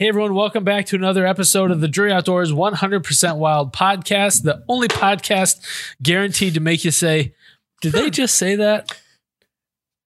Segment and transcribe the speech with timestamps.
[0.00, 4.64] Hey everyone, welcome back to another episode of the Drury Outdoors 100% Wild podcast, the
[4.66, 5.60] only podcast
[6.02, 7.34] guaranteed to make you say,
[7.82, 8.98] "Did they just say that?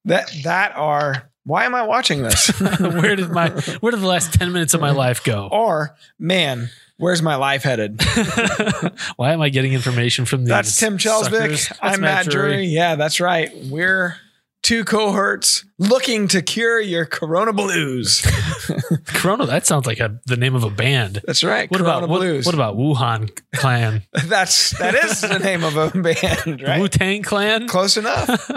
[0.03, 2.49] That that are why am I watching this?
[2.81, 5.47] where did my where did the last 10 minutes of my life go?
[5.49, 8.01] or man, where's my life headed?
[9.15, 10.49] Why am I getting information from these?
[10.49, 10.97] That's Tim?
[10.97, 12.65] That's I'm Matt Drury.
[12.65, 13.49] Yeah, that's right.
[13.69, 14.17] We're
[14.65, 18.21] two cohorts looking to cure your Corona blues.
[19.05, 21.21] Corona, that sounds like a, the name of a band.
[21.23, 21.69] That's right.
[21.69, 22.47] What Corona about blues?
[22.47, 24.01] what about Wuhan Clan?
[24.25, 26.81] That's that is the name of a band, right?
[26.81, 26.87] Wu?
[26.87, 27.67] Tang Clan?
[27.67, 28.51] Close enough.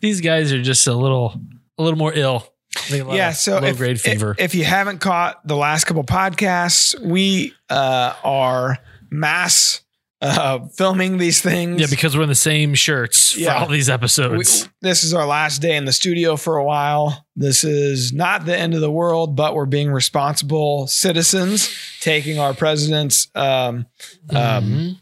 [0.00, 1.38] These guys are just a little
[1.76, 2.50] a little more ill.
[2.88, 4.32] They have a lot yeah so low if, grade fever.
[4.38, 8.78] if if you haven't caught the last couple podcasts we uh are
[9.10, 9.80] mass
[10.22, 13.52] uh filming these things yeah, because we're in the same shirts Yeah.
[13.58, 14.66] for all these we, episodes.
[14.80, 18.56] this is our last day in the studio for a while this is not the
[18.56, 21.68] end of the world but we're being responsible citizens
[22.00, 23.84] taking our president's um
[24.30, 25.00] um Mhm.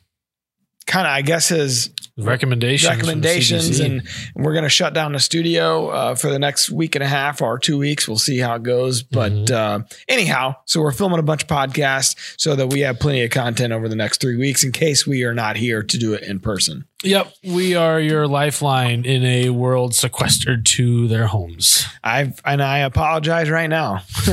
[0.86, 4.02] Kind of i guess his recommendations, recommendations and
[4.36, 7.42] we're going to shut down the studio uh, for the next week and a half
[7.42, 9.50] or two weeks we'll see how it goes but Mhm.
[9.50, 13.30] uh, anyhow so we're filming a bunch of podcasts so that we have plenty of
[13.30, 16.22] content over the next three weeks in case we are not here to do it
[16.22, 21.84] in person Yep, we are your lifeline in a world sequestered to their homes.
[22.04, 24.02] i've and i apologize right now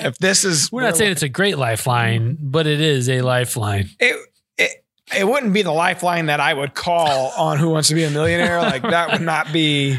[0.00, 3.88] if this is We're not saying it's a great lifeline, but it is a lifeline.
[3.98, 4.16] it,
[5.20, 8.10] it wouldn't be the lifeline that i would call on who wants to be a
[8.10, 9.98] millionaire like that would not be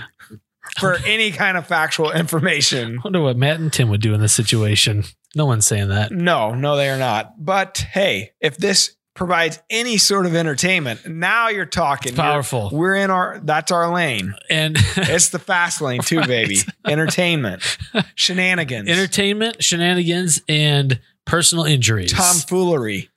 [0.80, 4.22] for any kind of factual information I wonder what Matt and Tim would do in
[4.22, 5.04] this situation.
[5.36, 6.12] No one's saying that.
[6.12, 7.34] No, no, they are not.
[7.44, 12.12] But hey, if this provides any sort of entertainment, now you're talking.
[12.14, 12.70] It's powerful.
[12.72, 14.34] You're- we're in our that's our lane.
[14.50, 16.60] And It's the fast lane too, baby.
[16.88, 17.64] Entertainment,
[18.16, 22.14] shenanigans, entertainment, shenanigans, and personal injuries.
[22.14, 23.10] tomfoolery.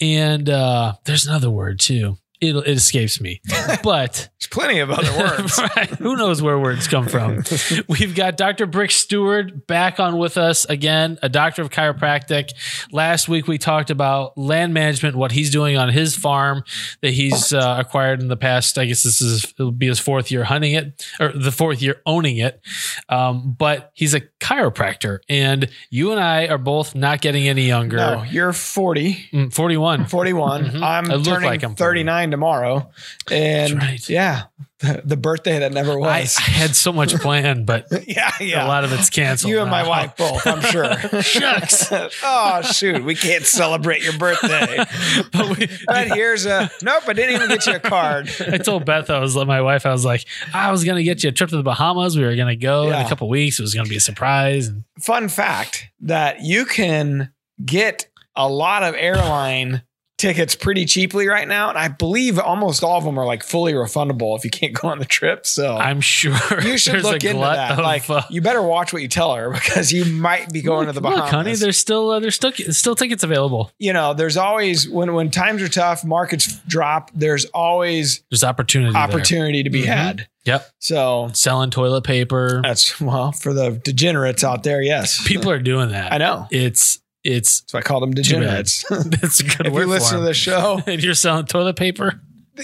[0.00, 2.16] And uh, there's another word too.
[2.48, 3.40] It, it escapes me,
[3.82, 5.58] but There's plenty of other words.
[5.76, 7.44] right, who knows where words come from?
[7.88, 8.66] We've got Dr.
[8.66, 12.50] Brick Stewart back on with us again, a doctor of chiropractic.
[12.92, 16.62] Last week we talked about land management, what he's doing on his farm
[17.00, 18.76] that he's uh, acquired in the past.
[18.76, 22.02] I guess this is it'll be his fourth year hunting it, or the fourth year
[22.04, 22.60] owning it.
[23.08, 27.96] Um, but he's a chiropractor, and you and I are both not getting any younger.
[27.96, 30.06] No, you're 40, Mm, 41.
[30.06, 30.64] 41.
[30.64, 30.82] Mhm.
[30.82, 32.90] I'm I look turning like I'm 39 tomorrow.
[33.30, 34.08] And right.
[34.08, 34.44] yeah,
[34.80, 36.36] the, the birthday that never was.
[36.36, 38.66] I had so much planned, but yeah, yeah.
[38.66, 39.50] a lot of it's canceled.
[39.50, 40.96] You and my wife both, I'm sure.
[41.22, 41.92] Shucks.
[42.22, 44.84] oh shoot, we can't celebrate your birthday.
[45.32, 47.04] But we, But here's a nope.
[47.06, 48.28] I didn't even get you a card.
[48.40, 51.28] I told Beth, I was my wife, I was like, I was gonna get you
[51.28, 52.16] a trip to the Bahamas.
[52.16, 53.58] We were gonna go in a couple weeks.
[53.58, 54.70] It was gonna be a surprise.
[55.00, 57.32] Fun fact that you can
[57.64, 59.82] get a lot of airline
[60.16, 63.72] tickets pretty cheaply right now, and I believe almost all of them are like fully
[63.72, 65.44] refundable if you can't go on the trip.
[65.46, 67.72] So I'm sure you should look a into that.
[67.72, 70.86] of, like uh, you better watch what you tell her because you might be going
[70.86, 71.20] to the Bahamas.
[71.22, 73.70] Look, honey, there's still uh, there's still still tickets available.
[73.78, 77.10] you know, there's always when when times are tough, markets drop.
[77.14, 78.92] There's always There's opportunity.
[78.92, 79.02] there.
[79.02, 79.86] opportunity to be Mhm.
[79.86, 80.28] had.
[80.44, 80.70] Yep.
[80.78, 82.60] So Selling toilet paper.
[82.62, 84.82] That's well for the degenerates out there.
[84.82, 86.12] Yes, People are doing that.
[86.12, 86.46] I know.
[86.50, 88.84] It's it's So I call them degenerates.
[88.90, 92.20] that's a good if word you listen to the show, and you're selling toilet paper.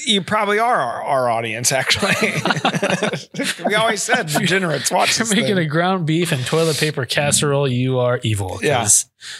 [0.06, 1.72] you probably are our, our audience.
[1.72, 2.14] Actually,
[3.66, 4.90] we always said degenerates.
[4.90, 5.58] Watch You're making thing.
[5.58, 7.66] a ground beef and toilet paper casserole.
[7.68, 8.60] You are evil.
[8.62, 8.86] Yeah.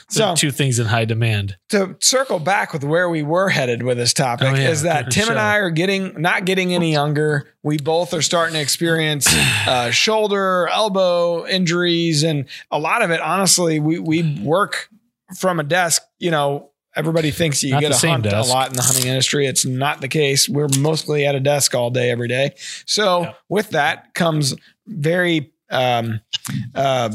[0.08, 1.56] So- two things in high demand.
[1.70, 4.70] to circle back with where we were headed with this topic Oh, yeah.
[4.70, 5.38] is that Tim and.
[5.38, 7.48] I are getting not getting any younger.
[7.62, 9.26] We both are starting to experience
[9.66, 13.20] uh, shoulder, elbow injuries, and a lot of it.
[13.20, 14.88] Honestly, we we work
[15.38, 16.02] from a desk.
[16.18, 19.46] You know, everybody thinks you Not get a hunt a lot in the hunting industry.
[19.46, 20.48] It's not the case.
[20.48, 22.54] We're mostly at a desk all day, every day.
[22.86, 24.54] So with that comes
[24.86, 25.52] very.
[25.70, 26.20] Um,
[26.74, 27.10] uh,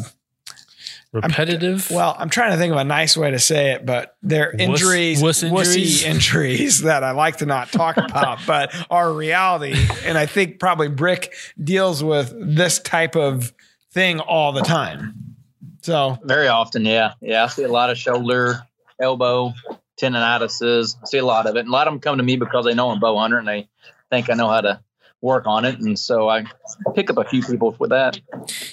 [1.11, 1.89] Repetitive.
[1.91, 4.61] well, I'm trying to think of a nice way to say it, but they're Wuss-
[4.81, 6.03] injuries, wuss injuries?
[6.03, 9.75] wussy injuries that I like to not talk about, but are reality.
[10.03, 13.53] And I think probably Brick deals with this type of
[13.93, 15.13] thing all the time.
[15.85, 17.13] So Very often, yeah.
[17.21, 17.43] Yeah.
[17.43, 18.63] I see a lot of shoulder,
[18.99, 19.53] elbow,
[20.01, 20.95] tendonitis.
[20.99, 21.59] I see a lot of it.
[21.59, 23.47] And a lot of them come to me because they know I'm bow hunter and
[23.47, 23.69] they
[24.09, 24.81] think I know how to
[25.21, 25.79] work on it.
[25.79, 26.45] And so I
[26.95, 28.19] pick up a few people with that.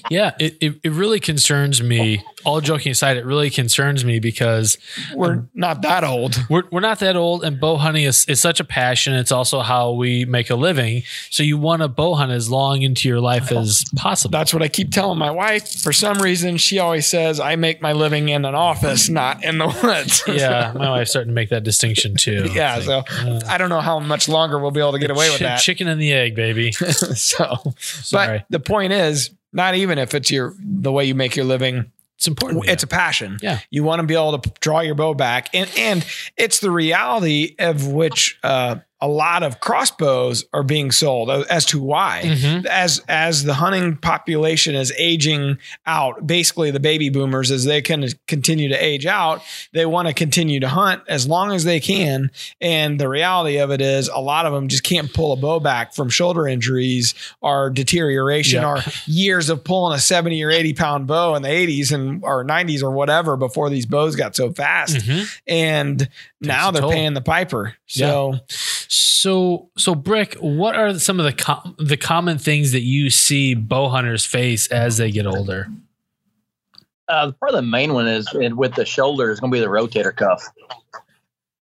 [0.09, 2.25] Yeah, it, it, it really concerns me.
[2.45, 4.79] All joking aside, it really concerns me because
[5.15, 6.37] We're not that old.
[6.49, 9.15] we're, we're not that old and bow hunting is, is such a passion.
[9.15, 11.03] It's also how we make a living.
[11.31, 14.33] So you want to bow hunt as long into your life as possible.
[14.33, 15.81] That's what I keep telling my wife.
[15.83, 19.59] For some reason, she always says I make my living in an office, not in
[19.59, 20.23] the woods.
[20.29, 22.49] yeah, my wife's starting to make that distinction too.
[22.55, 22.77] yeah.
[22.77, 25.31] It's So uh, I don't know how much longer we'll be able to get away
[25.31, 25.57] with that.
[25.61, 26.73] Chicken and the egg, baby.
[26.73, 28.39] so, Sorry.
[28.39, 31.91] but the point is, not even if it's your the way you make your living,
[32.23, 32.69] It's important.
[32.69, 33.39] it's a passion.
[33.43, 33.59] Yeah.
[33.71, 35.53] You want to be able to draw your bow back.
[35.53, 41.29] And and it's the reality of which uh, a lot of crossbows are being sold
[41.51, 42.23] as to why.
[42.25, 42.65] Mhm.
[42.67, 48.09] As as the hunting population is aging out, basically the baby boomers as they can
[48.29, 52.31] continue to age out, they want to continue to hunt as long as they can.
[52.61, 55.59] And the reality of it is a lot of them just can't pull a bow
[55.59, 58.69] back from shoulder injuries or deterioration Yeah.
[58.69, 62.45] or years of pulling a 70 or 80 pound bow in the 80s and or
[62.45, 64.95] 90s or whatever before these bows got so fast.
[64.99, 65.29] Mhm.
[65.49, 66.09] And
[66.41, 66.93] now they're toll.
[66.93, 67.75] paying the piper.
[67.89, 68.39] So
[68.95, 73.55] So, so Brick, what are some of the com- the common things that you see
[73.55, 75.69] bow hunters face as they get older?
[77.09, 80.15] Uh, probably the main one is with the shoulder is going to be the rotator
[80.15, 80.45] cuff,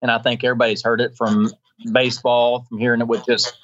[0.01, 1.49] and I think everybody's heard it from
[1.93, 3.57] baseball, from hearing it with just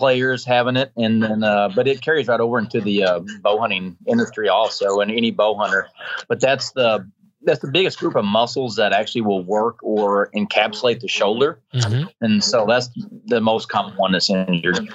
[0.00, 3.58] players having it, and then uh, but it carries right over into the uh, bow
[3.60, 5.86] hunting industry also, and any bow hunter.
[6.26, 7.08] But that's the
[7.46, 12.08] that's the biggest group of muscles that actually will work or encapsulate the shoulder, Mhm.
[12.20, 12.90] and so that's
[13.26, 14.88] the most common one that's injured.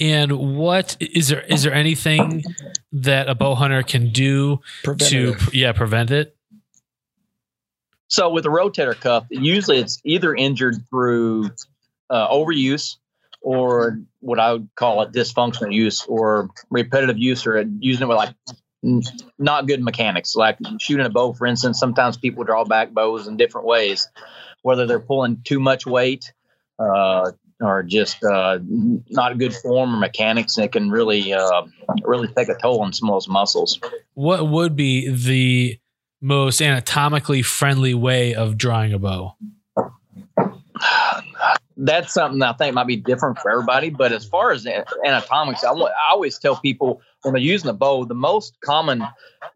[0.00, 1.42] And what is there?
[1.42, 2.42] Is there anything
[2.92, 4.60] that a bow hunter can do
[4.98, 6.36] to yeah prevent it?
[8.08, 11.50] So with a rotator cuff, usually it's either injured through
[12.10, 12.96] uh, overuse
[13.40, 18.16] or what I would call it dysfunctional use or repetitive use or using it with
[18.18, 21.78] like n- not good mechanics, like shooting a bow, for instance.
[21.78, 24.08] Sometimes people draw back bows in different ways,
[24.62, 26.32] whether they're pulling too much weight
[26.78, 27.30] uh,
[27.60, 30.56] or just uh, not good form or mechanics.
[30.56, 31.62] And it can really, uh,
[32.02, 33.78] really take a toll on some of those muscles.
[34.14, 35.78] What would be the
[36.20, 39.36] most anatomically friendly way of drawing a bow?
[41.76, 43.90] that's something that I think might be different for everybody.
[43.90, 48.04] But as far as anatomics, I, I always tell people when they're using the bow,
[48.04, 49.04] the most common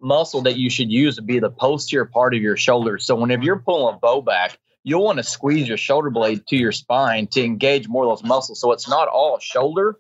[0.01, 2.99] muscle that you should use would be the posterior part of your shoulder.
[2.99, 6.57] So whenever you're pulling a bow back, you'll want to squeeze your shoulder blade to
[6.57, 8.61] your spine to engage more of those muscles.
[8.61, 9.99] So it's not all shoulder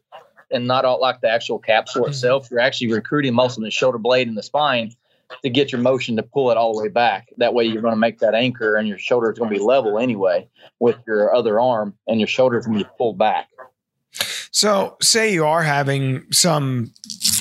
[0.50, 2.10] and not all like the actual capsule mm-hmm.
[2.10, 2.48] itself.
[2.50, 4.94] You're actually recruiting muscle in the shoulder blade and the spine
[5.42, 7.28] to get your motion to pull it all the way back.
[7.38, 9.62] That way you're going to make that anchor and your shoulder is going to be
[9.62, 13.48] level anyway with your other arm and your shoulder is going to be pulled back.
[14.50, 16.92] So, say you are having some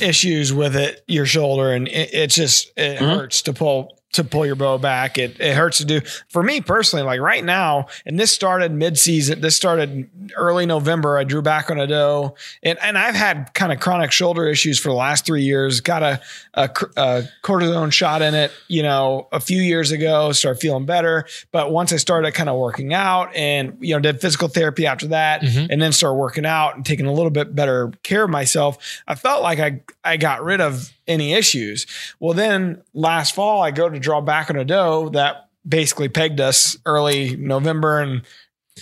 [0.01, 3.15] issues with it, your shoulder, and it, it just it Mhm.
[3.15, 5.17] hurts to pull to pull your bow back.
[5.17, 6.01] It it hurts to do.
[6.29, 9.41] For me personally, like right now, and this started mid season.
[9.41, 11.17] This started early November.
[11.17, 14.79] I drew back on a doe, and and I've had kind of chronic shoulder issues
[14.79, 15.81] for the last three years.
[15.81, 16.21] Got a
[16.53, 20.31] a, a cortisone shot in it, you know, a few years ago.
[20.31, 24.21] Started feeling better, but once I started kind of working out and you know did
[24.21, 25.67] physical therapy after that, Mhm.
[25.69, 29.15] and then started working out and taking a little bit better care of myself, I
[29.15, 31.85] felt like I I got rid of any issues.
[32.19, 36.39] Well, then last fall I go to draw back on a doe that basically pegged
[36.39, 38.21] us early November and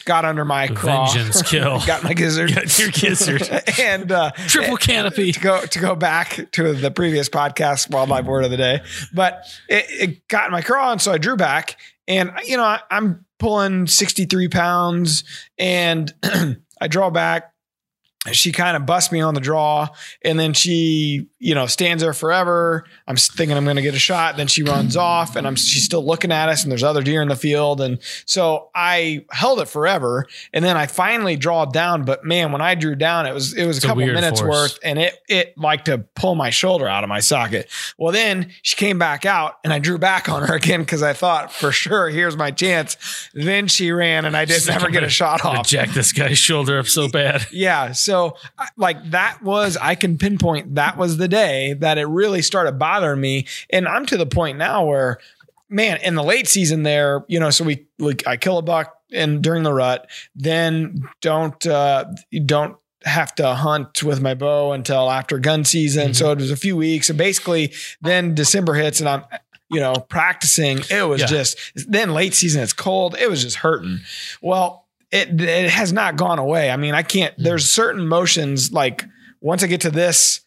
[0.06, 1.06] got under my craw.
[1.06, 1.80] Vengeance kill.
[1.86, 2.54] got my gizzard.
[2.54, 3.48] Got your gizzard.
[3.80, 5.32] and uh, Triple canopy.
[5.32, 8.82] to go to go back to the previous podcast wildlife word of the day
[9.14, 11.78] but it, it got my craw and so i drew back
[12.08, 15.24] and you know I, i'm pulling 63 pounds
[15.58, 16.14] and
[16.82, 17.53] i draw back
[18.32, 19.88] she kind of busts me on the draw
[20.24, 24.00] and then she you know stands there forever i'm thinking i'm going to get a
[24.00, 27.02] shot then she runs off and i'm she's still looking at us and there's other
[27.04, 31.66] deer in the field and so i held it forever and then i finally draw
[31.66, 34.04] down but man when i drew down it was it was It's a a couple
[34.04, 34.50] weird minutes force.
[34.50, 38.52] worth and it it liked to pull my shoulder out of my socket well then
[38.62, 41.74] she came back out and i drew back on her again because i thought for
[41.74, 42.96] sure here's my chance
[43.34, 46.14] then she ran and i did She's like, never get a shot off Jack this
[46.14, 47.46] guy's shoulder up so bad.
[47.52, 47.92] yeah.
[47.92, 48.13] So,
[48.58, 52.80] I- like, that was, I can pinpoint that was the day that it really started
[52.80, 53.46] bothering me.
[53.70, 55.20] And I'm to the point now where,
[55.70, 58.96] man, in the late season there, you know, so we, we I kill a buck
[59.12, 62.06] and during the rut, then don't, uh,
[62.46, 66.14] don't, have to hunt with my bow until after gun season.
[66.14, 67.10] So it was a few weeks.
[67.10, 69.24] And basically then December hits and I'm,
[69.70, 70.80] you know, practicing.
[70.90, 71.28] It was Yeah.
[71.28, 73.18] just then late season, it's cold.
[73.20, 74.00] It was just hurting.
[74.42, 74.83] Well,
[75.14, 76.72] it it has not gone away.
[76.72, 77.34] I mean, I can't.
[77.36, 77.44] Hmm.
[77.44, 79.06] There's certain motions like
[79.40, 80.42] once I get to this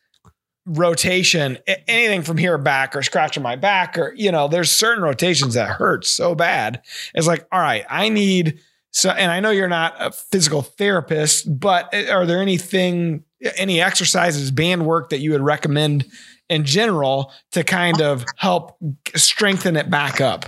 [0.67, 5.55] rotation, anything from here back or scratching my back or, you know, there's certain rotations
[5.55, 6.83] that hurt so bad.
[7.15, 8.59] It's like, all right, I need
[8.91, 13.23] so, and I know you're not a physical therapist, but eh, are there anything,
[13.57, 16.07] any exercises, band work that you would recommend
[16.49, 18.77] in general to kind of help
[19.15, 20.47] strengthen it back up?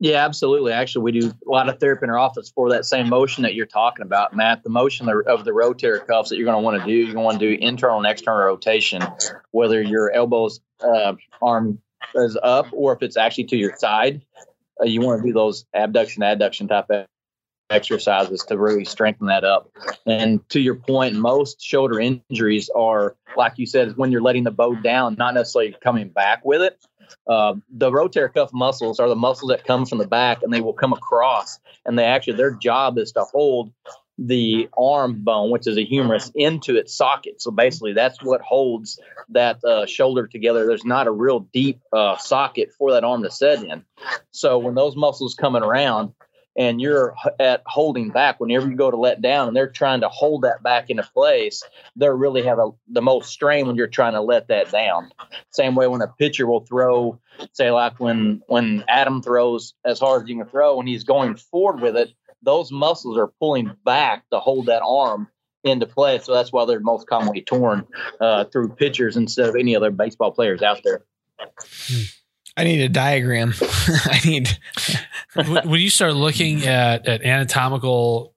[0.00, 0.72] Yeah, absolutely.
[0.72, 3.54] Actually, we do a lot of therapy in our office for that same motion that
[3.54, 4.62] you're talking about, Matt.
[4.62, 7.16] The motion of the rotator cuffs that you're going to want to do, you're going
[7.16, 9.02] to want to do internal and external rotation,
[9.50, 11.80] whether your elbows, uh, arm
[12.14, 14.22] is up or if it's actually to your side.
[14.80, 17.08] Uh, you want to do those abduction, adduction type
[17.70, 19.70] exercises to really strengthen that up.
[20.06, 24.50] And to your point, most shoulder injuries are, like you said, when you're letting the
[24.50, 26.78] bow down, not necessarily coming back with it.
[27.26, 30.60] Uh, the rotator cuff muscles are the muscles that come from the back and they
[30.60, 33.72] will come across and they actually their job is to hold
[34.18, 37.40] the arm bone which is a humerus into its socket.
[37.40, 38.98] So basically that's what holds
[39.30, 40.66] that uh, shoulder together.
[40.66, 43.84] There's not a real deep uh, socket for that arm to set in.
[44.32, 46.12] So when those muscles coming around
[46.58, 48.40] and you're at holding back.
[48.40, 51.62] Whenever you go to let down and they're trying to hold that back into place
[51.96, 55.10] they're really have a, the most strain when you're trying to let that down.
[55.50, 57.18] Same way when a pitcher will throw
[57.52, 61.36] say like when when adam throws as hard as you can throw when he's going
[61.36, 62.10] forward with it
[62.42, 65.28] those muscles are pulling back to hold that arm
[65.64, 67.86] into play so that's why they're most commonly torn
[68.20, 71.02] uh, through pitchers instead of any other baseball players out there
[72.58, 73.54] I need a diagram.
[73.62, 74.58] I need
[75.34, 78.34] when you start looking at, at anatomical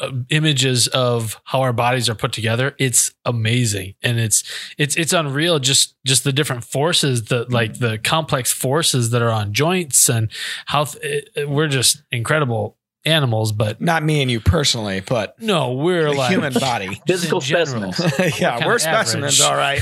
[0.00, 4.42] uh, images of how our bodies are put together it's amazing and it's
[4.78, 9.30] it's it's unreal just just the different forces the like the complex forces that are
[9.30, 10.30] on joints and
[10.66, 15.72] how th- it- we're just incredible animals but not me and you personally, but no
[15.72, 17.00] we're the like human body.
[17.06, 17.92] physical in general.
[17.92, 18.82] specimens yeah, kinda we're average.
[18.82, 19.80] specimens, all right.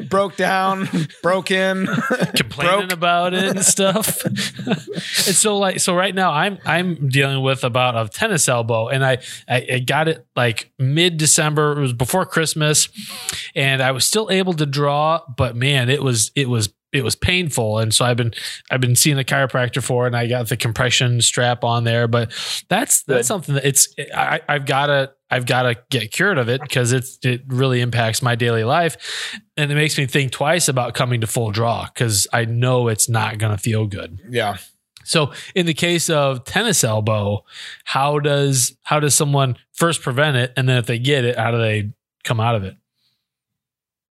[0.08, 0.88] Broke down,
[1.22, 1.86] broken,
[2.34, 2.92] complaining broke.
[2.92, 4.24] about it and stuff.
[4.24, 4.36] and
[5.36, 9.18] so like so right now I'm I'm dealing with about a tennis elbow and I,
[9.48, 11.78] I I got it like mid December.
[11.78, 12.88] It was before Christmas
[13.54, 17.14] and I was still able to draw, but man, it was it was it was
[17.14, 17.78] painful.
[17.78, 18.32] And so I've been
[18.70, 22.08] I've been seeing a chiropractor for it and I got the compression strap on there.
[22.08, 22.32] But
[22.68, 23.24] that's that's Good.
[23.26, 27.42] something that it's I, I've gotta I've gotta get cured of it because it's it
[27.46, 29.40] really impacts my daily life.
[29.56, 33.08] And it makes me think twice about coming to full draw because I know it's
[33.08, 34.20] not gonna feel good.
[34.28, 34.56] yeah.
[35.02, 37.44] So in the case of tennis elbow,
[37.84, 41.50] how does how does someone first prevent it and then if they get it, how
[41.50, 41.90] do they
[42.22, 42.76] come out of it?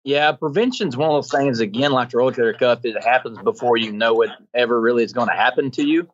[0.08, 1.60] Yeah, prevention's one of those things.
[1.60, 5.28] Again, like the rotator cuff, it happens before you know it ever really is going
[5.28, 6.08] to happen to you.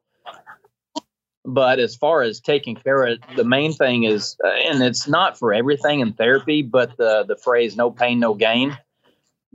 [1.44, 5.06] But as far as taking care of it, the main thing is, uh, and it's
[5.06, 8.76] not for everything in therapy, but the the phrase "no pain, no gain"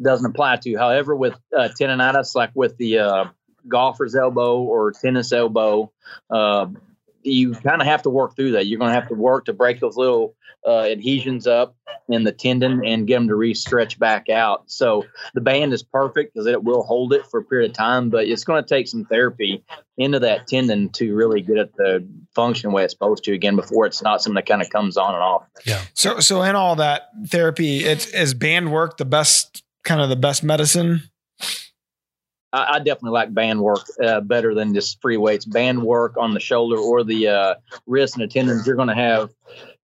[0.02, 0.78] doesn't apply to.
[0.78, 3.26] However, with uh, tendonitis, like with the uh,
[3.68, 5.92] golfer's elbow or tennis elbow,
[6.30, 6.68] uh,
[7.24, 8.68] you kind of have to work through that.
[8.68, 10.36] You're going to have to work to break those little
[10.66, 11.76] uh, adhesions up
[12.10, 14.64] in the tendon and get them to re-stretch back out.
[14.70, 18.10] So the band is perfect because it will hold it for a period of time,
[18.10, 19.64] but it's going to take some therapy
[19.98, 23.56] into that tendon to really get it to function the way it's supposed to again
[23.56, 25.44] before it's not something that kind of comes on and off.
[25.66, 25.82] Yeah.
[25.94, 30.16] So so in all that therapy, it's is band work the best kind of the
[30.16, 31.09] best medicine?
[32.52, 35.46] I, I definitely like band work uh, better than just free weights.
[35.46, 37.56] Band work on the shoulder or the uh,
[37.88, 39.30] wrist and the tendons, you're going to have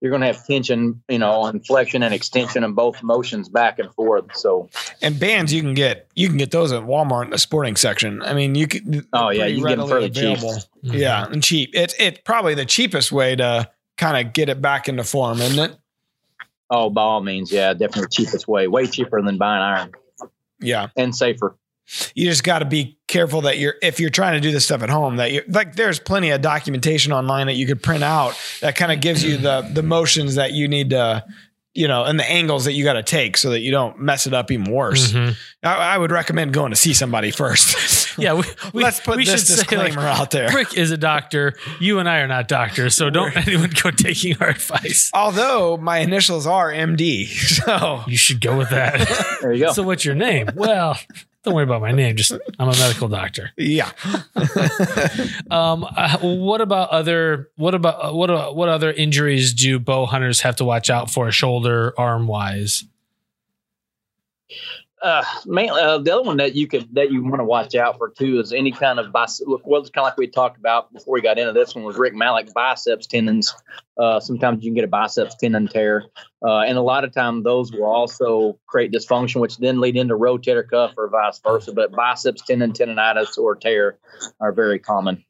[0.02, 3.80] you're going to have tension, you know, on flexion and extension and both motions back
[3.80, 4.26] and forth.
[4.36, 4.70] So,
[5.02, 8.22] And bands you can get you can get those at Walmart in the sporting section.
[8.22, 9.08] I mean, you can.
[9.14, 10.46] Oh, yeah, you can get them readily fairly cheap.
[10.46, 10.94] Mm-hmm.
[10.94, 11.72] Yeah, and cheap.
[11.74, 15.72] It's it's probably the cheapest way to kind of get it back into form, isn't
[15.72, 15.78] it?
[16.70, 19.92] oh, by all means, yeah, definitely the cheapest way, way cheaper than buying iron
[20.60, 20.88] Yeah.
[20.98, 21.56] and safer.
[22.16, 24.82] You just got to be careful that you're if you're trying to do this stuff
[24.82, 28.34] at home that you like there's plenty of documentation online that you could print out
[28.62, 31.24] that kind of gives you the the motions that you need to
[31.76, 34.26] you know and the angles that you got to take so that you don't mess
[34.26, 35.36] it up even worse Mhm.
[35.62, 39.26] I, I would recommend going to see somebody first Yeah, we, we, let's put we
[39.26, 41.54] this should like, disclaimer out there Brick is a doctor.
[41.82, 45.12] You and I are not doctors, so don't anyone go taking our advice.
[45.14, 47.28] although my initials are md
[47.64, 49.38] so You should go with that.
[49.42, 49.74] There you go.
[49.74, 50.50] so, what's your name?
[50.56, 50.98] Well,
[51.46, 52.16] don't worry about my name.
[52.16, 53.52] Just I'm a medical doctor.
[53.58, 53.92] yeah
[55.52, 57.50] Um, uh, what about other?
[57.56, 58.30] What about uh, what?
[58.30, 62.84] uh, What other injuries do bow hunters have to watch out for, shoulder, arm wise?
[65.06, 68.10] Uh, uh, the other one that you could that you want to watch out for
[68.10, 69.48] too is any kind of biceps.
[69.64, 71.96] Well, it's kind of like we talked about before we got into this one was
[71.96, 73.54] Rick Malik biceps tendons.
[74.00, 76.06] Uh, sometimes you can get a biceps tendon tear,
[76.44, 80.16] uh, and a lot of time those will also create dysfunction, which then lead into
[80.16, 81.72] rotator cuff or vice versa.
[81.72, 84.00] But biceps tendon tendonitis or tear
[84.40, 85.24] are very common.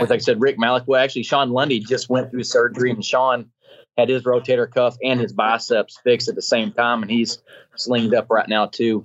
[0.00, 0.82] Like I said, Rick Malik.
[0.88, 3.50] Well, actually, Sean Lundy just went through surgery, and Sean
[3.96, 7.38] had his rotator cuff and his biceps fixed at the same time, and he's
[7.76, 9.04] slinged up right now too.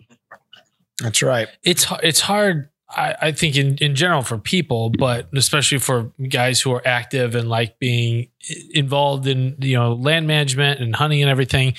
[1.01, 1.47] That's right.
[1.63, 2.69] It's it's hard.
[2.89, 7.35] I, I think in, in general for people, but especially for guys who are active
[7.35, 8.29] and like being
[8.71, 11.73] involved in you know land management and hunting and everything,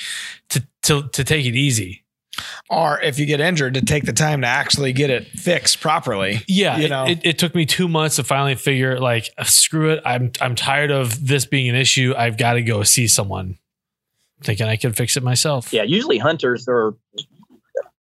[0.50, 2.04] to to to take it easy.
[2.70, 6.42] Or if you get injured, to take the time to actually get it fixed properly.
[6.46, 7.06] Yeah, You it- know.
[7.06, 10.02] it, it took me two months to finally figure like screw it.
[10.04, 12.14] I'm I'm tired of this being an issue.
[12.16, 13.58] I've got to go see someone.
[14.44, 15.72] Thinking I can fix it myself.
[15.72, 16.94] Yeah, usually hunters are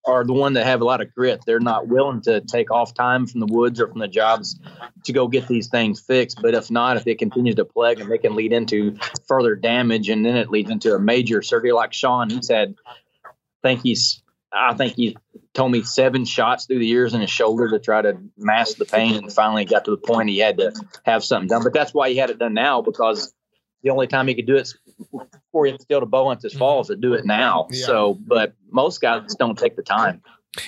[0.06, 1.42] are the one that have a lot of grit.
[1.44, 4.58] They're not willing to take off time from the woods or from the jobs
[5.04, 6.40] to go get these things fixed.
[6.40, 8.96] But if not, if it continues to plague them, it can lead into
[9.26, 11.72] further damage, and then it leads into a major surgery.
[11.72, 12.76] Like Sean, he's had,
[13.24, 13.30] I
[13.62, 14.22] think he's,
[14.52, 15.16] I think he
[15.54, 18.84] told me seven shots through the years in his shoulder to try to mask the
[18.84, 20.72] pain, and finally got to the point he had to
[21.04, 21.64] have something done.
[21.64, 23.34] But that's why he had it done now because
[23.82, 24.72] the only time he could do it
[25.10, 26.58] before he had to steal the bow hunt this mm-hmm.
[26.58, 27.66] fall is to do it now.
[27.70, 27.86] Yeah.
[27.86, 30.22] So, but most guys just don't take the time.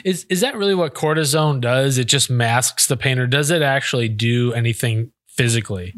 [0.05, 1.99] Is is that really what cortisone does?
[1.99, 5.95] It just masks the pain, or does it actually do anything physically?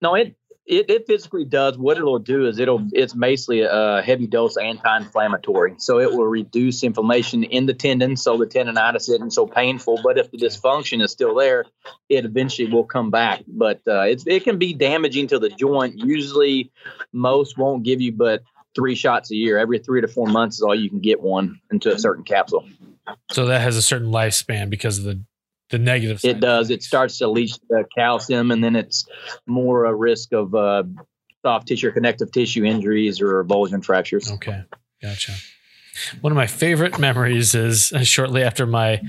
[0.00, 0.36] No, it
[0.66, 1.78] it, it physically does.
[1.78, 5.74] What it'll do is it'll it's basically a heavy dose anti-inflammatory.
[5.78, 10.00] So it will reduce inflammation in the tendon, so the tendonitis isn't so painful.
[10.02, 11.64] But if the dysfunction is still there,
[12.08, 13.44] it eventually will come back.
[13.46, 15.98] But uh, it's it can be damaging to the joint.
[15.98, 16.72] Usually,
[17.12, 18.42] most won't give you but
[18.74, 19.58] three shots a year.
[19.58, 22.68] Every three to four months is all you can get one into a certain capsule.
[23.30, 25.20] So that has a certain lifespan because of the
[25.70, 26.20] the negative.
[26.24, 26.70] It does.
[26.70, 29.06] It starts to leach the calcium, and then it's
[29.46, 30.84] more a risk of uh,
[31.42, 34.30] soft tissue or connective tissue injuries or avulsion fractures.
[34.30, 34.62] Okay,
[35.02, 35.32] gotcha.
[36.20, 39.00] One of my favorite memories is uh, shortly after my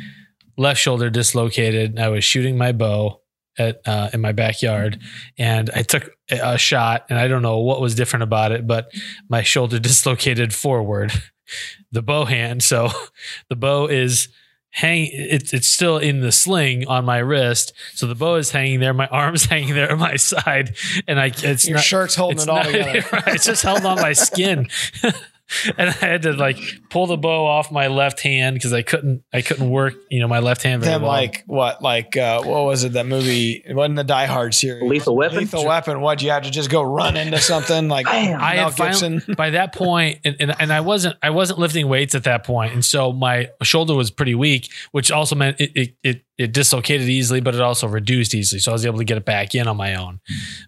[0.57, 1.99] left shoulder dislocated.
[1.99, 3.21] I was shooting my bow
[3.57, 4.99] at uh, in my backyard,
[5.37, 8.91] and I took a shot, and I don't know what was different about it, but
[9.29, 11.11] my shoulder dislocated forward,
[11.91, 12.63] the bow hand.
[12.63, 12.89] So
[13.49, 14.29] the bow is
[14.71, 18.79] hang it's it's still in the sling on my wrist so the bow is hanging
[18.79, 20.75] there my arm's hanging there at my side
[21.07, 23.03] and i it's Your not, shirt's holding it all not- together.
[23.11, 24.67] right, it's just held on my skin.
[25.77, 26.57] and I had to like
[26.89, 30.27] pull the bow off my left hand because I couldn't I couldn't work, you know,
[30.27, 31.11] my left hand very Them well.
[31.11, 31.81] like what?
[31.81, 32.93] Like uh, what was it?
[32.93, 33.63] That movie?
[33.65, 34.83] It wasn't the Die Hard series.
[34.89, 35.37] Lethal Weapon?
[35.37, 36.01] Lethal Weapon.
[36.01, 36.21] What?
[36.21, 38.39] You had to just go run into something like Bam.
[38.41, 39.35] I Mel had finally, Gibson.
[39.37, 42.73] by that point, and, and, and I wasn't I wasn't lifting weights at that point,
[42.73, 47.07] and so my shoulder was pretty weak, which also meant it it it, it dislocated
[47.07, 49.67] easily, but it also reduced easily, so I was able to get it back in
[49.67, 50.19] on my own.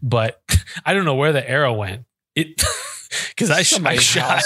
[0.02, 0.42] But
[0.86, 2.06] I don't know where the arrow went.
[2.36, 2.62] It
[3.30, 4.44] because I, sh- I shot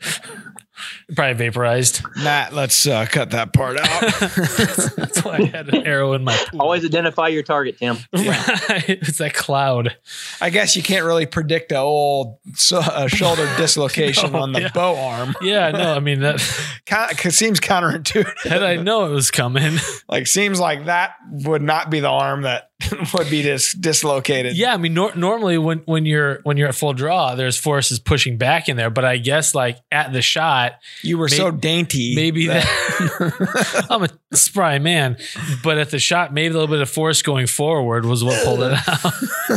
[1.14, 2.02] probably vaporized.
[2.16, 4.00] Matt, let's uh, cut that part out.
[4.96, 6.60] That's why I had an arrow in my pool.
[6.62, 7.96] Always identify your target, Tim.
[8.12, 8.84] Right.
[8.88, 9.96] It's that cloud.
[10.40, 14.62] I guess you can't really predict a old so, uh, shoulder dislocation No, on the
[14.62, 14.70] yeah.
[14.72, 15.34] bow arm.
[15.42, 16.40] Yeah, no, I mean that
[16.86, 18.48] Kind of, seems counterintuitive.
[18.48, 19.78] had I know it was coming.
[20.08, 22.67] Like seems like that would not be the arm that
[23.14, 24.56] would be dis- dislocated.
[24.56, 27.98] Yeah, I mean nor- normally when when you're when you're at full draw, there's forces
[27.98, 31.50] pushing back in there, but I guess like at the shot, You were May- so
[31.50, 32.14] dainty.
[32.14, 35.16] maybe that I'm a spry man,
[35.64, 38.60] but at the shot, maybe a little bit of force going forward was what pulled
[38.62, 39.02] it out.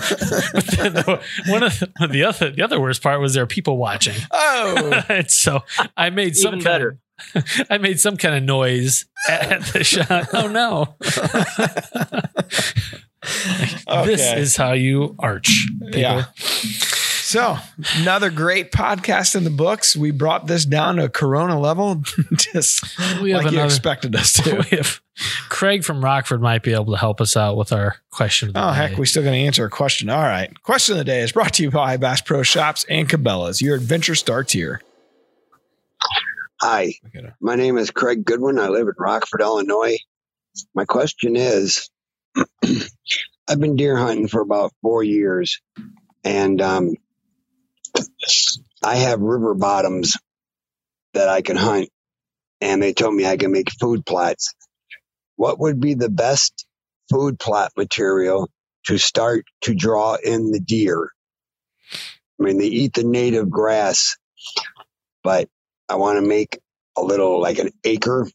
[0.53, 3.47] but then the, one of the, the other the other worst part was there were
[3.47, 4.15] people watching.
[4.31, 5.61] oh, and so
[5.95, 6.97] I made some Even kind better.
[7.35, 10.29] Of, I made some kind of noise at, at the shot.
[10.33, 10.95] Oh no!
[14.05, 15.67] This is how you arch.
[15.79, 15.99] people.
[15.99, 16.25] Yeah.
[16.35, 17.57] So
[17.99, 19.95] another great podcast in the books.
[19.95, 22.83] We brought this down to a Corona level, just
[23.21, 24.57] We have like you expected us to.
[24.71, 24.99] We have
[25.49, 28.49] Craig from Rockford might be able to help us out with our question.
[28.49, 28.75] Of the Oh day.
[28.77, 30.09] heck, we're still going to answer a question.
[30.09, 33.07] All right, question of the day is brought to you by Bass Pro Shops and
[33.07, 33.61] Cabela's.
[33.61, 34.81] Your adventure starts here.
[36.61, 37.33] Hi, Look at it.
[37.39, 38.59] my name is Craig Goodwin.
[38.59, 39.97] I live in Rockford, Illinois.
[40.75, 41.89] My question is
[43.47, 45.61] I've been deer hunting for about four years,
[46.23, 46.93] and um,
[48.83, 50.15] I have river bottoms
[51.13, 51.89] that I can hunt,
[52.61, 54.53] and they told me I can make food plots.
[55.35, 56.65] What would be the best
[57.11, 58.49] food plot material
[58.87, 61.09] to start to draw in the deer?
[62.39, 64.17] I mean, they eat the native grass,
[65.23, 65.47] but
[65.89, 66.59] I want to make
[66.97, 68.27] a little like an acre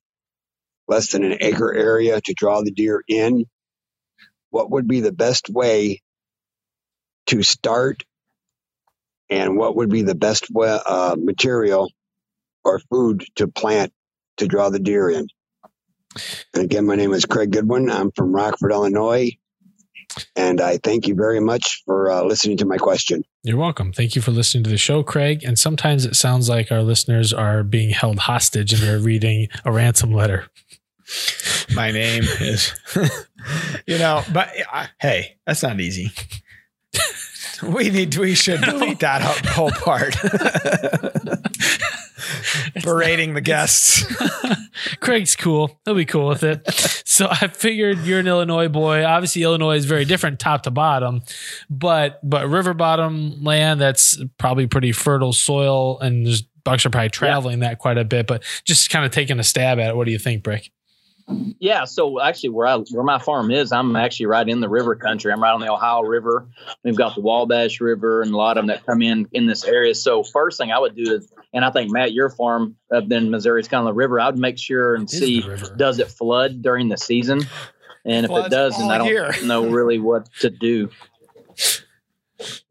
[0.88, 3.46] less than an acre area to draw the deer in,
[4.56, 6.00] what would be the best way
[7.26, 8.04] to start
[9.28, 11.92] and what would be the best wa- uh, material
[12.64, 13.92] or food to plant
[14.38, 15.26] to draw the deer in?
[16.54, 17.90] And again, my name is Craig Goodwin.
[17.90, 19.32] I'm from Rockford, Illinois.
[20.34, 23.24] And I thank you very much for uh, listening to my question.
[23.42, 23.92] You're welcome.
[23.92, 25.44] Thank you for listening to the show, Craig.
[25.44, 29.72] And sometimes it sounds like our listeners are being held hostage and they're reading a
[29.72, 30.46] ransom letter.
[31.74, 32.72] My name is,
[33.86, 34.50] you know, but
[35.00, 36.10] hey, that's not easy.
[37.62, 40.14] We need, we should delete that whole part.
[42.82, 44.04] Berating the guests.
[45.00, 45.80] Craig's cool.
[45.84, 46.68] He'll be cool with it.
[47.04, 49.04] So I figured you're an Illinois boy.
[49.04, 51.22] Obviously, Illinois is very different top to bottom,
[51.70, 57.08] but but river bottom land that's probably pretty fertile soil, and there's bucks are probably
[57.08, 58.26] traveling that quite a bit.
[58.26, 59.96] But just kind of taking a stab at it.
[59.96, 60.70] What do you think, Brick?
[61.58, 64.94] Yeah, so actually, where I where my farm is, I'm actually right in the river
[64.94, 65.32] country.
[65.32, 66.46] I'm right on the Ohio River.
[66.84, 69.64] We've got the Wabash River and a lot of them that come in in this
[69.64, 69.94] area.
[69.94, 73.30] So first thing I would do is, and I think Matt, your farm up in
[73.30, 74.20] Missouri is kind of the river.
[74.20, 75.44] I would make sure and see
[75.76, 77.40] does it flood during the season,
[78.04, 79.34] and if Floods it does, then I don't year.
[79.44, 80.90] know really what to do.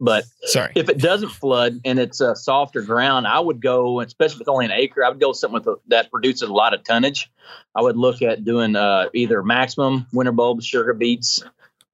[0.00, 0.72] But Sorry.
[0.74, 4.66] if it doesn't flood and it's a softer ground, I would go, especially with only
[4.66, 7.30] an acre, I would go something with a, that produces a lot of tonnage.
[7.74, 11.42] I would look at doing uh, either maximum winter bulbs, sugar beets.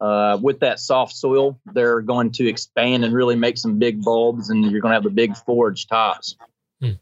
[0.00, 4.50] Uh, with that soft soil, they're going to expand and really make some big bulbs,
[4.50, 6.36] and you're going to have the big forage tops.
[6.80, 6.92] Hmm.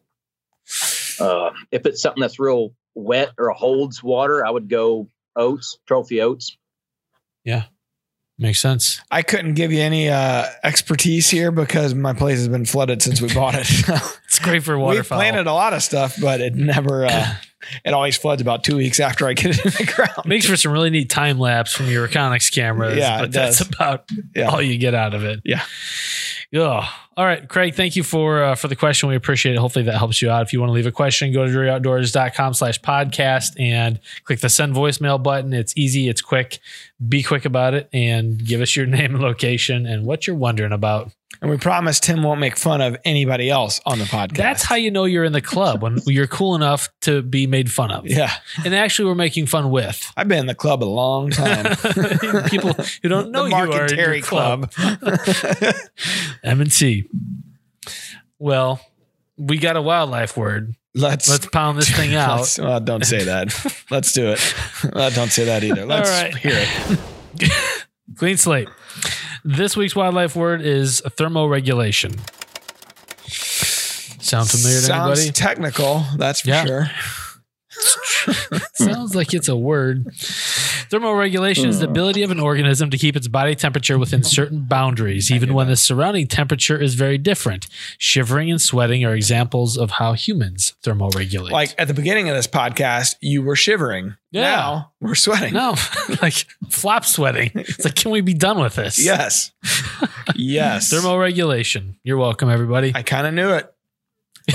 [1.18, 6.20] Uh, if it's something that's real wet or holds water, I would go oats, trophy
[6.20, 6.58] oats.
[8.40, 9.02] Makes sense.
[9.10, 13.20] I couldn't give you any uh, expertise here because my place has been flooded since
[13.20, 13.68] we bought it.
[14.30, 17.34] It's great for We've planted a lot of stuff, but it never, uh,
[17.84, 20.26] it always floods about two weeks after I get it in the ground.
[20.26, 22.96] Makes for some really neat time lapse from your Reconyx cameras.
[22.98, 24.46] Yeah, but that's about Yeah.
[24.48, 25.40] all you get out of it.
[25.44, 25.62] Yeah.
[26.52, 26.82] Oh,
[27.16, 27.74] all right, Craig.
[27.74, 29.08] Thank you for uh, for the question.
[29.08, 29.58] We appreciate it.
[29.58, 30.42] Hopefully that helps you out.
[30.42, 34.48] If you want to leave a question, go to druryoutdoors.com slash podcast and click the
[34.48, 35.52] send voicemail button.
[35.52, 36.58] It's easy, it's quick.
[37.08, 40.72] Be quick about it and give us your name and location and what you're wondering
[40.72, 41.12] about.
[41.40, 44.36] And we promise Tim won't make fun of anybody else on the podcast.
[44.36, 47.72] That's how you know you're in the club when you're cool enough to be made
[47.72, 48.06] fun of.
[48.06, 48.32] Yeah.
[48.64, 50.12] And actually, we're making fun with.
[50.16, 51.76] I've been in the club a long time.
[52.48, 54.70] People who don't know the you Mark are and in your club.
[54.72, 55.74] Club.
[56.44, 57.08] M&T.
[58.38, 58.80] Well,
[59.38, 60.74] we got a wildlife word.
[60.94, 62.54] Let's Let's pound this thing out.
[62.58, 63.54] well, don't say that.
[63.90, 64.54] Let's do it.
[64.84, 65.86] Uh, don't say that either.
[65.86, 66.36] Let's right.
[66.36, 67.79] hear it.
[68.16, 68.68] Clean slate.
[69.44, 72.18] This week's wildlife word is thermoregulation.
[74.22, 75.32] Sound familiar to Sounds anybody?
[75.32, 76.04] technical.
[76.16, 76.64] That's for Yeah.
[76.64, 76.90] sure.
[78.74, 80.06] Sounds like it's a word.
[80.90, 85.30] Thermoregulation is the ability of an organism to keep its body temperature within certain boundaries,
[85.30, 87.66] even when the surrounding temperature is very different.
[87.98, 91.50] Shivering and sweating are examples of how humans thermoregulate.
[91.50, 94.16] Like at the beginning of this podcast, you were shivering.
[94.32, 94.42] Yeah.
[94.42, 95.54] Now we're sweating.
[95.54, 95.74] no,
[96.22, 97.50] like flop sweating.
[97.54, 99.04] It's like, can we be done with this?
[99.04, 99.52] Yes.
[100.34, 100.92] yes.
[100.92, 101.96] Thermoregulation.
[102.02, 102.92] You're welcome, everybody.
[102.94, 103.72] I kind of knew it.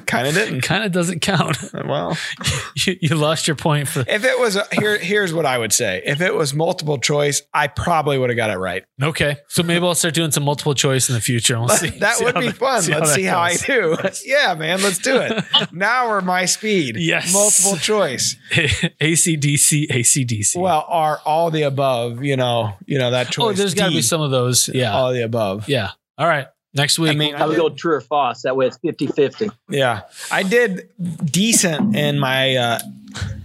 [0.06, 0.60] kind of didn't.
[0.62, 1.58] Kind of doesn't count.
[1.74, 2.16] Uh, well,
[2.86, 5.72] you, you lost your point for if it was a, here, here's what I would
[5.72, 6.02] say.
[6.04, 8.84] If it was multiple choice, I probably would have got it right.
[9.02, 9.36] okay.
[9.48, 11.58] So maybe I'll start doing some multiple choice in the future.
[11.58, 11.90] We'll see.
[11.98, 12.82] that see would be that- fun.
[12.82, 13.96] see Let's that see how I do.
[14.24, 15.44] yeah, man, let's do it.
[15.72, 16.96] Now we're my speed.
[16.96, 17.32] Yes.
[17.32, 18.36] Multiple choice.
[18.52, 20.56] ACDC, ACDC.
[20.56, 23.44] Well, are all the above, you know, you know, that oh, choice.
[23.44, 24.68] oh, there's got to be some of those.
[24.68, 24.92] Yeah.
[24.92, 25.68] All the above.
[25.68, 25.90] yeah.
[26.16, 26.46] All right.
[26.74, 27.10] Next week.
[27.10, 28.42] I mean, I would go true or false.
[28.42, 29.50] That way it's 50 50.
[29.70, 30.02] Yeah.
[30.30, 30.88] I did
[31.24, 32.78] decent in my uh,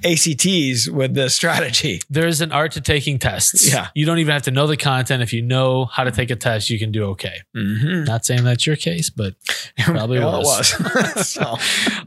[0.05, 2.01] ACTs with this strategy.
[2.09, 3.71] there's an art to taking tests.
[3.71, 3.87] Yeah.
[3.95, 5.23] You don't even have to know the content.
[5.23, 7.37] If you know how to take a test, you can do okay.
[7.55, 8.03] Mm-hmm.
[8.05, 9.35] Not saying that's your case, but
[9.79, 10.77] Probably Well, was.
[10.79, 11.27] was.
[11.29, 11.55] so,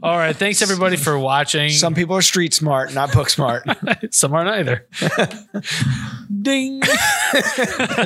[0.03, 0.35] all right.
[0.35, 1.69] Thanks everybody for watching.
[1.69, 3.63] some people are street smart, not book smart.
[4.11, 4.87] Some are neither.
[6.41, 6.81] Ding.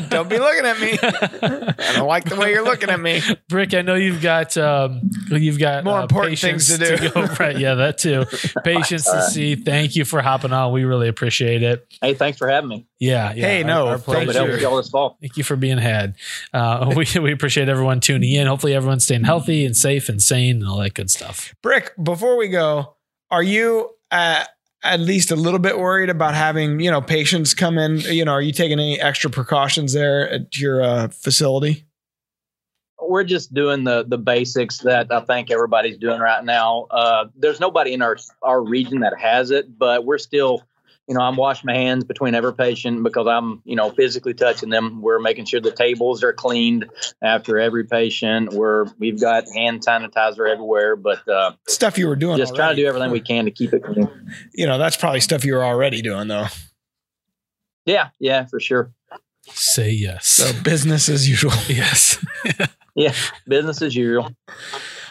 [0.10, 0.98] don't be looking at me.
[1.02, 3.22] I don't like the way you're looking at me.
[3.50, 7.10] Brick, I know you've got um, you've got More uh, important things to do.
[7.10, 7.22] go.
[7.40, 8.26] Right, yeah, that too.
[8.64, 9.56] Patience to see.
[9.56, 10.72] Thank you for hopping on.
[10.72, 11.86] We really appreciate it.
[12.02, 12.88] Hey, thanks for having me.
[13.00, 13.48] Yeah, yeah.
[13.48, 14.58] Hey, no, our, our Hope it helps pleasure.
[14.60, 15.18] you all this fall.
[15.20, 16.16] Thank you for being had.
[16.54, 18.48] Uh, we we appreciate everyone tuning in.
[18.48, 21.54] Hopefully, everyone's staying healthy and safe and sane and all that good stuff.
[21.62, 22.96] Brick, before we go,
[23.30, 24.44] are you uh,
[24.84, 28.00] at least a little bit worried about having, you know, patients come in?
[28.00, 31.86] You know, are you taking any extra precautions there at your uh, facility?
[33.02, 36.88] We're just doing the the basics that I think everybody's doing right now.
[36.92, 40.62] Uh, there's nobody in our our region that has it, but we're still,
[41.08, 44.70] you know, I'm washing my hands between every patient because I'm, you know, physically touching
[44.70, 45.02] them.
[45.02, 46.86] We're making sure the tables are cleaned
[47.22, 48.54] after every patient.
[48.54, 52.38] We're we've got hand sanitizer everywhere, but uh, Stuff you were doing.
[52.38, 54.10] just trying to do everything we can to keep it clean.
[54.54, 56.48] You know, that's probably stuff you were already doing though.
[57.86, 58.94] Yeah, yeah, for sure.
[59.48, 60.28] Say yes.
[60.28, 61.52] So business as usual.
[61.68, 62.24] yes.
[62.96, 63.14] Yeah,
[63.48, 64.36] business as usual.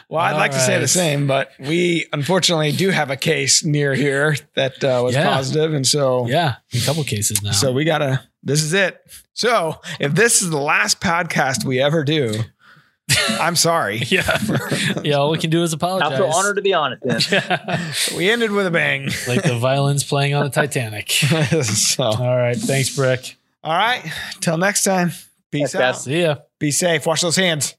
[0.09, 3.64] Well, I'd All like to say the same, but we unfortunately do have a case
[3.64, 5.25] near here that uh, was Yeah.
[5.29, 6.57] positive, and so Yeah.
[6.75, 7.53] A couple cases now.
[7.53, 8.21] so we gotta.
[8.43, 9.01] This is it.
[9.35, 12.43] So if this is the last podcast we ever do,
[13.40, 13.99] I'm sorry.
[14.07, 14.37] yeah.
[15.05, 15.14] yeah.
[15.14, 16.12] All we can do is apologize.
[16.12, 16.99] I feel honored to be on it.
[17.03, 17.93] Then Yeah.
[18.16, 19.11] We ended with a bang.
[19.29, 21.11] like the violins playing on the Titanic.
[21.62, 22.57] so, all All right.
[22.57, 23.37] Thanks, Brick.
[23.62, 24.03] All right.
[24.40, 25.11] Till next time.
[25.53, 25.95] Peace Thanks, guys.
[25.97, 26.01] out.
[26.03, 26.37] See ya.
[26.61, 27.07] Be safe.
[27.07, 27.75] Wash those hands.